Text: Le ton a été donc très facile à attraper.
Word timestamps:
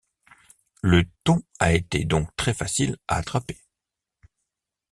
Le 0.81 1.03
ton 1.25 1.43
a 1.59 1.73
été 1.73 2.05
donc 2.05 2.35
très 2.35 2.55
facile 2.55 2.97
à 3.07 3.17
attraper. 3.17 3.61